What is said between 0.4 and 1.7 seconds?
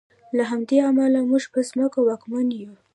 همدې امله موږ پر